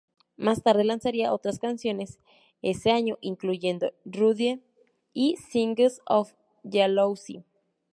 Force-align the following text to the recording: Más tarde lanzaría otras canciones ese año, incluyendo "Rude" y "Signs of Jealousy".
Más 0.35 0.63
tarde 0.63 0.83
lanzaría 0.83 1.31
otras 1.31 1.59
canciones 1.59 2.17
ese 2.63 2.89
año, 2.89 3.19
incluyendo 3.21 3.93
"Rude" 4.03 4.59
y 5.13 5.35
"Signs 5.35 6.01
of 6.07 6.33
Jealousy". 6.67 7.45